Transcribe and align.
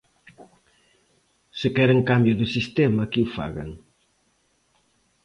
Se 1.59 1.67
queren 1.75 2.07
cambio 2.09 2.33
de 2.39 2.47
sistema, 2.55 3.09
que 3.11 3.19
o 3.25 3.27
fagan. 3.35 3.71